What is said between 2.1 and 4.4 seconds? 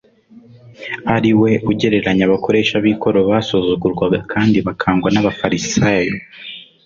abakoresha b’ikoro basuzugurwaga